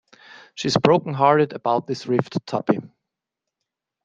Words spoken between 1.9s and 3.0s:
rift, Tuppy.